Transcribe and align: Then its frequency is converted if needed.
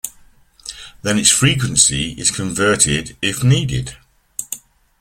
Then 1.03 1.19
its 1.19 1.29
frequency 1.29 2.13
is 2.13 2.31
converted 2.31 3.15
if 3.21 3.43
needed. 3.43 3.97